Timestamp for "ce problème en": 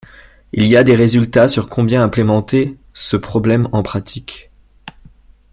2.91-3.83